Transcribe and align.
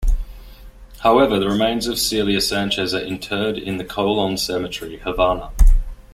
However, 1.01 1.37
the 1.37 1.47
remains 1.47 1.85
of 1.85 1.99
Celia 1.99 2.41
Sanchez 2.41 2.95
are 2.95 3.01
interred 3.05 3.59
in 3.59 3.77
the 3.77 3.85
Colon 3.85 4.35
Cemetery, 4.35 4.97
Havana. 4.97 5.51